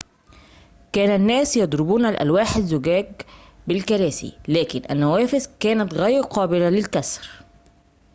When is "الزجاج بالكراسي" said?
2.55-4.37